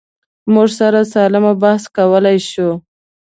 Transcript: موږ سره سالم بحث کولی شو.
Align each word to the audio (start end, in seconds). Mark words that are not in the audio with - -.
موږ 0.53 0.69
سره 0.79 0.99
سالم 1.13 1.45
بحث 1.61 1.83
کولی 1.97 2.37
شو. 2.51 2.69